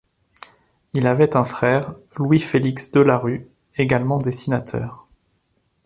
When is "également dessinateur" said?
3.75-5.07